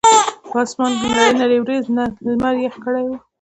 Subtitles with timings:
[0.51, 1.91] پۀ اسمان نرۍ نرۍ وريځې
[2.27, 3.15] نمر يخ کړے وو